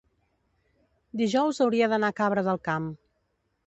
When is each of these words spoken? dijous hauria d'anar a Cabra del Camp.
dijous 1.23 1.63
hauria 1.67 1.93
d'anar 1.95 2.13
a 2.13 2.19
Cabra 2.25 2.49
del 2.53 2.63
Camp. 2.71 2.95